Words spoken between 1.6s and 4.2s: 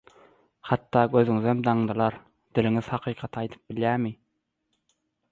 daňdylar, diliňiz hakykaty aýdyp bilýärmi?